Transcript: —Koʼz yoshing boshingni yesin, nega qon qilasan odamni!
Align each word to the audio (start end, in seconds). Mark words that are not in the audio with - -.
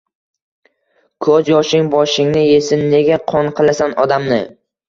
—Koʼz 1.25 1.51
yoshing 1.53 1.91
boshingni 1.97 2.43
yesin, 2.47 2.81
nega 2.97 3.23
qon 3.33 3.55
qilasan 3.61 3.95
odamni! 4.07 4.43